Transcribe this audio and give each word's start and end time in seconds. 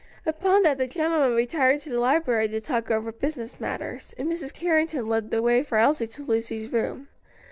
Upon 0.25 0.63
that 0.63 0.79
the 0.79 0.87
gentlemen 0.87 1.35
retired 1.35 1.81
to 1.81 1.89
the 1.91 1.99
library 1.99 2.47
to 2.47 2.59
talk 2.59 2.89
over 2.89 3.11
business 3.11 3.59
matters, 3.59 4.15
and 4.17 4.27
Mrs. 4.31 4.51
Carrington 4.51 5.05
led 5.07 5.29
the 5.29 5.43
way 5.43 5.61
for 5.61 5.77
Elsie 5.77 6.07
to 6.07 6.23
Lucy's 6.25 6.73
room. 6.73 7.07